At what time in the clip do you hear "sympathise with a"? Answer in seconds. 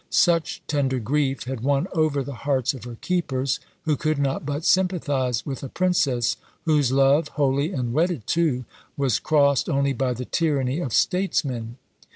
4.65-5.69